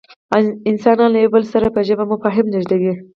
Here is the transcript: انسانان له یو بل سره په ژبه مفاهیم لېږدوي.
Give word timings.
انسانان 0.71 1.09
له 1.11 1.19
یو 1.23 1.33
بل 1.35 1.43
سره 1.53 1.67
په 1.75 1.81
ژبه 1.87 2.03
مفاهیم 2.13 2.45
لېږدوي. 2.53 2.93